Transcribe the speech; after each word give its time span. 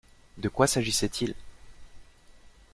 De 0.39 0.49
quoi 0.49 0.65
s'agissait-il? 0.65 1.35